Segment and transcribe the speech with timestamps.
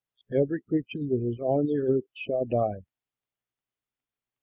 [0.35, 2.83] Every creature that is on the earth shall die."